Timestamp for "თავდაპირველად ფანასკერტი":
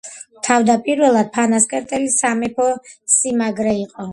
0.45-2.01